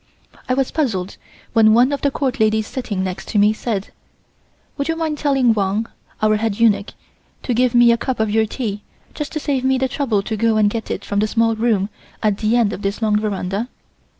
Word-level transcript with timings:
I 0.49 0.55
was 0.55 0.71
puzzled 0.71 1.17
when 1.53 1.75
one 1.75 1.91
of 1.91 2.01
the 2.01 2.09
Court 2.09 2.39
ladies 2.39 2.65
sitting 2.65 3.03
next 3.03 3.27
to 3.27 3.37
me 3.37 3.53
said: 3.53 3.91
"Would 4.75 4.87
you 4.87 4.95
mind 4.95 5.19
telling 5.19 5.53
Wang 5.53 5.85
(our 6.23 6.37
head 6.37 6.59
eunuch) 6.59 6.93
to 7.43 7.53
give 7.53 7.75
me 7.75 7.91
a 7.91 7.97
cup 7.97 8.19
of 8.19 8.31
your 8.31 8.47
tea, 8.47 8.81
just 9.13 9.31
to 9.33 9.39
save 9.39 9.63
me 9.63 9.77
the 9.77 9.87
trouble 9.87 10.23
to 10.23 10.35
go 10.35 10.57
and 10.57 10.71
get 10.71 10.89
it 10.89 11.05
from 11.05 11.19
the 11.19 11.27
small 11.27 11.53
room 11.55 11.89
at 12.23 12.39
the 12.39 12.55
end 12.57 12.73
of 12.73 12.81
this 12.81 12.99
long 13.03 13.19
veranda?" 13.19 13.69